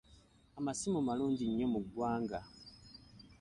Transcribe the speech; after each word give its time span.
Amasimu 0.59 0.97
malungi 1.07 1.43
nnyo 1.49 1.67
mu 1.73 1.79
ggwanga. 1.85 2.39